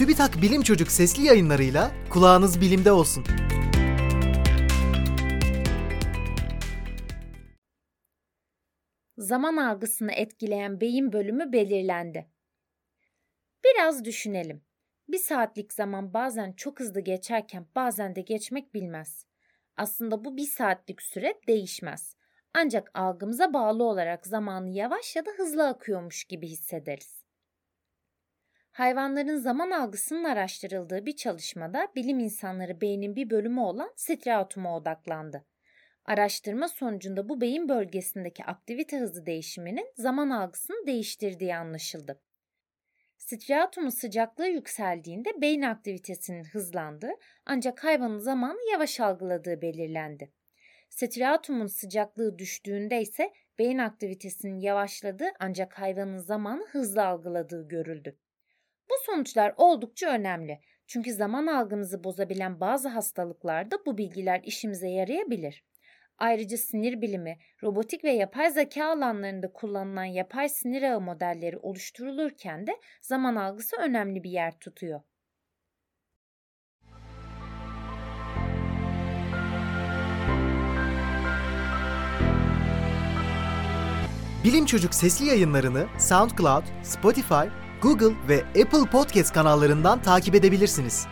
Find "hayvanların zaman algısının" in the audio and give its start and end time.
28.70-30.24